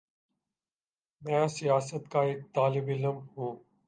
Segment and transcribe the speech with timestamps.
[1.21, 3.55] میں سیاست کا ایک طالب علم ہوں۔